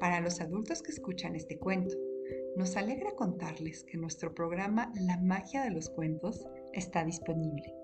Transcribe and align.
Para 0.00 0.22
los 0.22 0.40
adultos 0.40 0.82
que 0.82 0.92
escuchan 0.92 1.36
este 1.36 1.58
cuento, 1.58 1.94
nos 2.56 2.76
alegra 2.78 3.12
contarles 3.12 3.84
que 3.84 3.98
nuestro 3.98 4.34
programa 4.34 4.90
La 4.98 5.18
magia 5.18 5.62
de 5.62 5.70
los 5.70 5.90
cuentos 5.90 6.46
está 6.72 7.04
disponible. 7.04 7.74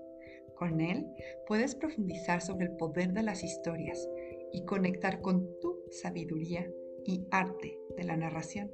Con 0.55 0.81
él 0.81 1.05
puedes 1.47 1.75
profundizar 1.75 2.41
sobre 2.41 2.65
el 2.65 2.75
poder 2.75 3.13
de 3.13 3.21
las 3.21 3.43
historias 3.43 4.09
y 4.51 4.65
conectar 4.65 5.21
con 5.21 5.47
tu 5.59 5.83
sabiduría 5.91 6.67
y 7.05 7.23
arte 7.29 7.77
de 7.95 8.03
la 8.03 8.17
narración. 8.17 8.71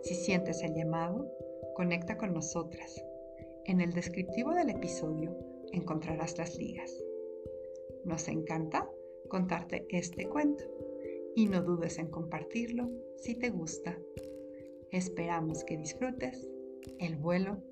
Si 0.00 0.14
sientes 0.14 0.62
el 0.62 0.74
llamado, 0.74 1.30
conecta 1.74 2.16
con 2.16 2.32
nosotras. 2.32 3.04
En 3.66 3.82
el 3.82 3.92
descriptivo 3.92 4.54
del 4.54 4.70
episodio 4.70 5.36
encontrarás 5.70 6.38
las 6.38 6.56
ligas. 6.56 6.90
Nos 8.06 8.26
encanta 8.28 8.88
contarte 9.28 9.86
este 9.90 10.26
cuento 10.28 10.64
y 11.34 11.46
no 11.46 11.62
dudes 11.62 11.98
en 11.98 12.08
compartirlo 12.10 12.90
si 13.16 13.34
te 13.34 13.50
gusta. 13.50 13.98
Esperamos 14.90 15.64
que 15.64 15.76
disfrutes 15.76 16.48
el 16.98 17.16
vuelo 17.16 17.62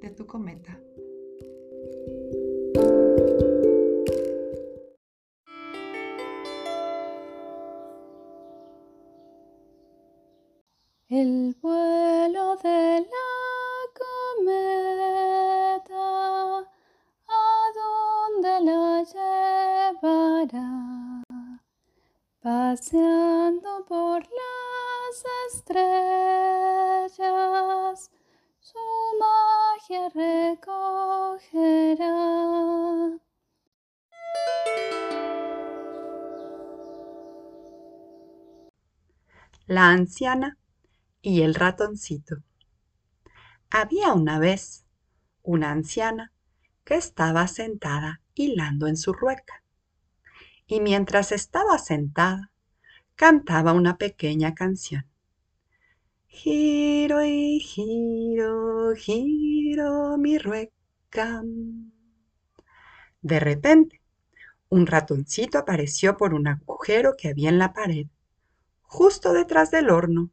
de 0.00 0.10
tu 0.10 0.26
cometa. 0.26 0.80
El 11.08 11.56
vuelo 11.60 12.07
estrellas, 25.48 27.18
su 28.60 28.78
magia 29.18 30.08
recogerá. 30.14 31.28
La 39.66 39.88
anciana 39.88 40.58
y 41.22 41.42
el 41.42 41.54
ratoncito. 41.54 42.36
Había 43.70 44.12
una 44.12 44.38
vez 44.38 44.84
una 45.42 45.70
anciana 45.70 46.32
que 46.84 46.94
estaba 46.94 47.48
sentada 47.48 48.20
hilando 48.34 48.86
en 48.86 48.96
su 48.96 49.12
rueca 49.12 49.62
y 50.66 50.80
mientras 50.80 51.32
estaba 51.32 51.78
sentada, 51.78 52.50
cantaba 53.14 53.72
una 53.72 53.96
pequeña 53.96 54.54
canción. 54.54 55.07
Giro 56.28 57.24
y 57.24 57.58
giro, 57.60 58.94
giro 58.94 60.16
mi 60.16 60.38
rueca. 60.38 61.42
De 63.22 63.38
repente, 63.38 64.00
un 64.68 64.86
ratoncito 64.86 65.58
apareció 65.58 66.16
por 66.16 66.34
un 66.34 66.48
agujero 66.48 67.16
que 67.16 67.28
había 67.28 67.48
en 67.48 67.58
la 67.58 67.72
pared, 67.72 68.06
justo 68.82 69.32
detrás 69.32 69.70
del 69.70 69.90
horno. 69.90 70.30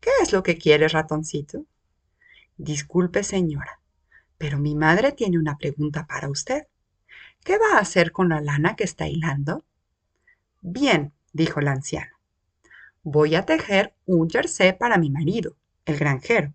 ¿Qué 0.00 0.10
es 0.22 0.32
lo 0.32 0.42
que 0.42 0.58
quiere, 0.58 0.88
ratoncito? 0.88 1.66
Disculpe, 2.56 3.24
señora, 3.24 3.80
pero 4.38 4.58
mi 4.58 4.74
madre 4.74 5.12
tiene 5.12 5.38
una 5.38 5.58
pregunta 5.58 6.06
para 6.06 6.30
usted. 6.30 6.66
¿Qué 7.44 7.58
va 7.58 7.76
a 7.76 7.80
hacer 7.80 8.12
con 8.12 8.30
la 8.30 8.40
lana 8.40 8.76
que 8.76 8.84
está 8.84 9.08
hilando? 9.08 9.64
Bien, 10.62 11.12
dijo 11.32 11.60
la 11.60 11.72
anciana. 11.72 12.13
Voy 13.04 13.34
a 13.34 13.44
tejer 13.44 13.94
un 14.06 14.28
jersey 14.28 14.72
para 14.72 14.96
mi 14.96 15.10
marido, 15.10 15.56
el 15.84 15.98
granjero. 15.98 16.54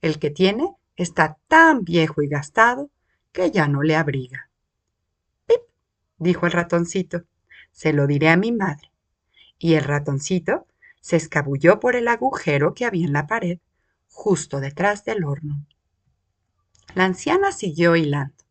El 0.00 0.18
que 0.18 0.30
tiene 0.30 0.76
está 0.96 1.38
tan 1.48 1.82
viejo 1.84 2.22
y 2.22 2.28
gastado 2.28 2.90
que 3.32 3.50
ya 3.50 3.66
no 3.66 3.82
le 3.82 3.96
abriga. 3.96 4.50
¡Pip! 5.46 5.62
dijo 6.18 6.46
el 6.46 6.52
ratoncito. 6.52 7.24
Se 7.70 7.92
lo 7.92 8.06
diré 8.06 8.28
a 8.28 8.36
mi 8.36 8.52
madre. 8.52 8.92
Y 9.58 9.74
el 9.74 9.84
ratoncito 9.84 10.66
se 11.00 11.16
escabulló 11.16 11.80
por 11.80 11.96
el 11.96 12.06
agujero 12.06 12.74
que 12.74 12.84
había 12.84 13.06
en 13.06 13.14
la 13.14 13.26
pared, 13.26 13.58
justo 14.08 14.60
detrás 14.60 15.04
del 15.04 15.24
horno. 15.24 15.66
La 16.94 17.06
anciana 17.06 17.50
siguió 17.50 17.96
hilando 17.96 18.44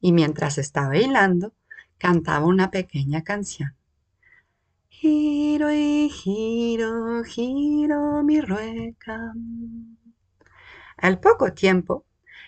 y 0.00 0.12
mientras 0.12 0.58
estaba 0.58 0.96
hilando, 0.96 1.54
cantaba 1.98 2.46
una 2.46 2.70
pequeña 2.70 3.22
canción. 3.22 3.74
Giro 5.02 5.72
y 5.72 6.08
giro, 6.10 7.24
giro 7.24 8.22
mi 8.22 8.40
rueca. 8.40 9.32
Al 10.96 11.18
poco 11.18 11.52
tiempo, 11.54 12.06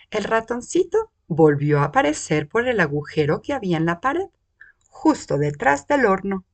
el 0.09 0.23
ratoncito 0.23 1.11
volvió 1.27 1.79
a 1.79 1.83
aparecer 1.83 2.47
por 2.47 2.69
el 2.69 2.79
agujero 2.79 3.41
que 3.41 3.51
había 3.51 3.75
en 3.75 3.85
la 3.85 3.99
pared, 3.99 4.29
justo 4.87 5.37
detrás 5.37 5.85
del 5.87 6.05
horno. 6.05 6.45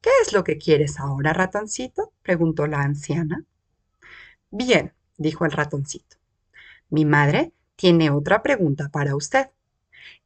¿Qué 0.00 0.10
es 0.22 0.32
lo 0.32 0.42
que 0.42 0.58
quieres 0.58 0.98
ahora, 0.98 1.32
ratoncito? 1.32 2.12
preguntó 2.22 2.66
la 2.66 2.80
anciana. 2.80 3.44
Bien, 4.50 4.92
dijo 5.18 5.44
el 5.44 5.52
ratoncito. 5.52 6.16
Mi 6.90 7.04
madre 7.04 7.52
tiene 7.76 8.10
otra 8.10 8.42
pregunta 8.42 8.88
para 8.88 9.14
usted. 9.14 9.50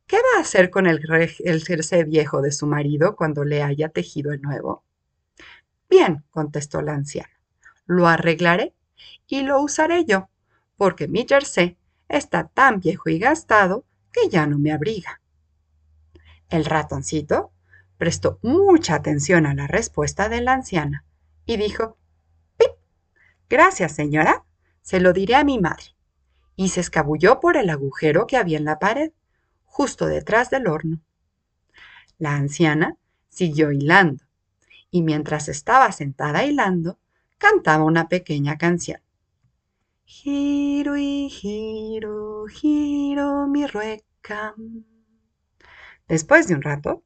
¿Qué 0.06 0.16
va 0.16 0.38
a 0.38 0.40
hacer 0.40 0.70
con 0.70 0.86
el, 0.86 1.00
el 1.44 1.64
jersey 1.66 2.04
viejo 2.04 2.40
de 2.40 2.50
su 2.50 2.66
marido 2.66 3.14
cuando 3.14 3.44
le 3.44 3.62
haya 3.62 3.90
tejido 3.90 4.32
el 4.32 4.40
nuevo? 4.40 4.85
Bien, 5.88 6.24
contestó 6.30 6.82
la 6.82 6.94
anciana, 6.94 7.40
lo 7.86 8.08
arreglaré 8.08 8.74
y 9.26 9.42
lo 9.42 9.60
usaré 9.60 10.04
yo, 10.04 10.28
porque 10.76 11.08
mi 11.08 11.26
jersey 11.28 11.78
está 12.08 12.48
tan 12.48 12.80
viejo 12.80 13.08
y 13.08 13.18
gastado 13.18 13.84
que 14.12 14.28
ya 14.28 14.46
no 14.46 14.58
me 14.58 14.72
abriga. 14.72 15.20
El 16.48 16.64
ratoncito 16.64 17.52
prestó 17.98 18.38
mucha 18.42 18.94
atención 18.94 19.46
a 19.46 19.54
la 19.54 19.66
respuesta 19.66 20.28
de 20.28 20.40
la 20.40 20.52
anciana 20.52 21.04
y 21.44 21.56
dijo, 21.56 21.96
¡Pip! 22.56 22.70
Gracias, 23.48 23.94
señora, 23.94 24.44
se 24.82 25.00
lo 25.00 25.12
diré 25.12 25.36
a 25.36 25.44
mi 25.44 25.58
madre. 25.58 25.96
Y 26.56 26.70
se 26.70 26.80
escabulló 26.80 27.40
por 27.40 27.56
el 27.56 27.68
agujero 27.68 28.26
que 28.26 28.36
había 28.36 28.58
en 28.58 28.64
la 28.64 28.78
pared 28.78 29.12
justo 29.64 30.06
detrás 30.06 30.48
del 30.50 30.68
horno. 30.68 31.00
La 32.18 32.34
anciana 32.34 32.96
siguió 33.28 33.72
hilando 33.72 34.25
y 34.96 35.02
mientras 35.02 35.50
estaba 35.50 35.92
sentada 35.92 36.44
hilando, 36.44 36.98
cantaba 37.36 37.84
una 37.84 38.08
pequeña 38.08 38.56
canción. 38.56 39.02
Giro 40.06 40.96
y 40.96 41.28
giro, 41.28 42.46
giro 42.46 43.46
mi 43.46 43.66
rueca. 43.66 44.54
Después 46.08 46.48
de 46.48 46.54
un 46.54 46.62
rato, 46.62 47.02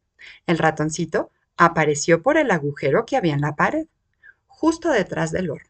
el 0.46 0.58
ratoncito 0.58 1.32
apareció 1.56 2.22
por 2.22 2.36
el 2.36 2.52
agujero 2.52 3.04
que 3.04 3.16
había 3.16 3.34
en 3.34 3.40
la 3.40 3.56
pared, 3.56 3.88
justo 4.46 4.90
detrás 4.90 5.32
del 5.32 5.50
horno. 5.50 5.68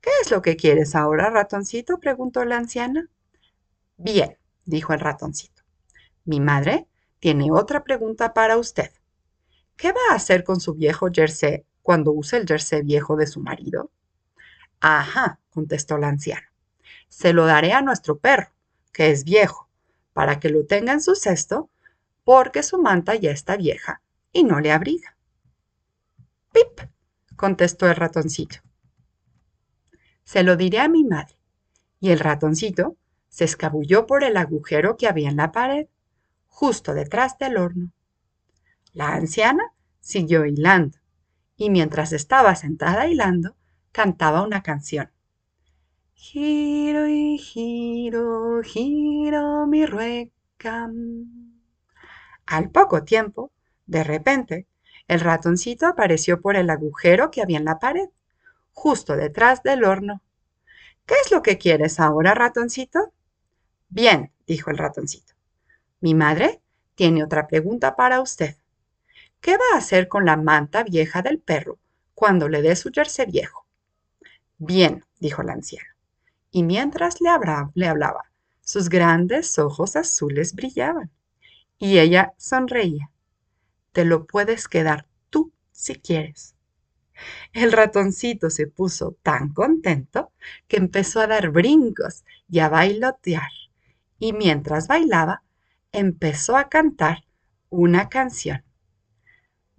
¿Qué 0.00 0.08
es 0.22 0.30
lo 0.30 0.40
que 0.40 0.56
quieres 0.56 0.94
ahora, 0.94 1.28
ratoncito? 1.28 2.00
preguntó 2.00 2.46
la 2.46 2.56
anciana. 2.56 3.10
Bien, 3.98 4.38
dijo 4.64 4.94
el 4.94 5.00
ratoncito. 5.00 5.64
Mi 6.24 6.40
madre 6.40 6.88
tiene 7.18 7.52
otra 7.52 7.84
pregunta 7.84 8.32
para 8.32 8.56
usted. 8.56 8.90
¿Qué 9.80 9.92
va 9.92 10.00
a 10.10 10.16
hacer 10.16 10.44
con 10.44 10.60
su 10.60 10.74
viejo 10.74 11.08
jersey 11.10 11.64
cuando 11.80 12.12
use 12.12 12.36
el 12.36 12.46
jersey 12.46 12.82
viejo 12.82 13.16
de 13.16 13.26
su 13.26 13.40
marido? 13.40 13.90
Ajá, 14.78 15.40
contestó 15.48 15.96
la 15.96 16.08
anciana. 16.08 16.52
Se 17.08 17.32
lo 17.32 17.46
daré 17.46 17.72
a 17.72 17.80
nuestro 17.80 18.18
perro, 18.18 18.52
que 18.92 19.10
es 19.10 19.24
viejo, 19.24 19.70
para 20.12 20.38
que 20.38 20.50
lo 20.50 20.66
tenga 20.66 20.92
en 20.92 21.00
su 21.00 21.14
cesto, 21.14 21.70
porque 22.24 22.62
su 22.62 22.78
manta 22.78 23.14
ya 23.14 23.30
está 23.30 23.56
vieja 23.56 24.02
y 24.34 24.44
no 24.44 24.60
le 24.60 24.70
abriga. 24.70 25.16
Pip, 26.52 26.86
contestó 27.34 27.88
el 27.88 27.96
ratoncito. 27.96 28.56
Se 30.24 30.42
lo 30.42 30.56
diré 30.56 30.80
a 30.80 30.90
mi 30.90 31.04
madre. 31.04 31.38
Y 32.00 32.10
el 32.10 32.18
ratoncito 32.18 32.98
se 33.30 33.44
escabulló 33.44 34.06
por 34.06 34.24
el 34.24 34.36
agujero 34.36 34.98
que 34.98 35.08
había 35.08 35.30
en 35.30 35.36
la 35.36 35.52
pared 35.52 35.86
justo 36.48 36.92
detrás 36.92 37.38
del 37.38 37.56
horno. 37.56 37.92
La 38.92 39.14
anciana 39.14 39.69
siguió 40.00 40.44
hilando 40.44 40.98
y 41.56 41.68
mientras 41.68 42.12
estaba 42.12 42.54
sentada 42.56 43.06
hilando, 43.06 43.54
cantaba 43.92 44.42
una 44.42 44.62
canción. 44.62 45.10
Giro 46.14 47.06
y 47.06 47.36
giro, 47.38 48.62
giro 48.62 49.66
mi 49.66 49.84
rueca. 49.84 50.90
Al 52.46 52.70
poco 52.70 53.04
tiempo, 53.04 53.52
de 53.86 54.04
repente, 54.04 54.66
el 55.06 55.20
ratoncito 55.20 55.86
apareció 55.86 56.40
por 56.40 56.56
el 56.56 56.70
agujero 56.70 57.30
que 57.30 57.42
había 57.42 57.58
en 57.58 57.64
la 57.64 57.78
pared, 57.78 58.08
justo 58.72 59.16
detrás 59.16 59.62
del 59.62 59.84
horno. 59.84 60.22
¿Qué 61.04 61.14
es 61.24 61.30
lo 61.30 61.42
que 61.42 61.58
quieres 61.58 62.00
ahora, 62.00 62.34
ratoncito? 62.34 63.12
Bien, 63.88 64.32
dijo 64.46 64.70
el 64.70 64.78
ratoncito. 64.78 65.34
Mi 66.00 66.14
madre 66.14 66.62
tiene 66.94 67.22
otra 67.22 67.46
pregunta 67.48 67.96
para 67.96 68.20
usted. 68.20 68.56
¿Qué 69.40 69.56
va 69.56 69.64
a 69.74 69.78
hacer 69.78 70.08
con 70.08 70.26
la 70.26 70.36
manta 70.36 70.84
vieja 70.84 71.22
del 71.22 71.38
perro 71.38 71.78
cuando 72.14 72.48
le 72.48 72.60
dé 72.60 72.76
su 72.76 72.90
jersey 72.92 73.26
viejo? 73.26 73.66
Bien, 74.58 75.04
dijo 75.18 75.42
la 75.42 75.54
anciana. 75.54 75.96
Y 76.50 76.62
mientras 76.62 77.20
le 77.20 77.30
hablaba, 77.30 78.30
sus 78.60 78.88
grandes 78.90 79.58
ojos 79.58 79.96
azules 79.96 80.54
brillaban. 80.54 81.10
Y 81.78 81.98
ella 81.98 82.34
sonreía. 82.36 83.10
Te 83.92 84.04
lo 84.04 84.26
puedes 84.26 84.68
quedar 84.68 85.06
tú 85.30 85.52
si 85.72 85.94
quieres. 85.94 86.54
El 87.52 87.72
ratoncito 87.72 88.50
se 88.50 88.66
puso 88.66 89.16
tan 89.22 89.52
contento 89.52 90.32
que 90.68 90.76
empezó 90.76 91.20
a 91.20 91.26
dar 91.26 91.50
brincos 91.50 92.24
y 92.48 92.58
a 92.58 92.68
bailotear. 92.68 93.50
Y 94.18 94.34
mientras 94.34 94.86
bailaba, 94.86 95.42
empezó 95.92 96.56
a 96.56 96.68
cantar 96.68 97.24
una 97.70 98.08
canción. 98.08 98.62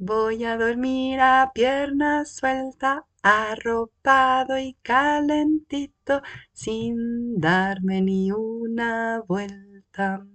Voy 0.03 0.45
a 0.45 0.57
dormir 0.57 1.19
a 1.19 1.51
pierna 1.53 2.25
suelta, 2.25 3.05
arropado 3.21 4.57
y 4.57 4.73
calentito, 4.81 6.23
sin 6.53 7.39
darme 7.39 8.01
ni 8.01 8.31
una 8.31 9.21
vuelta. 9.27 10.25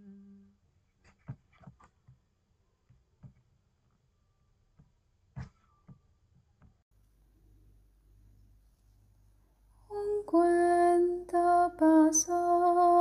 Un 9.91 10.25
cuento 10.27 11.73
pasó 11.77 12.96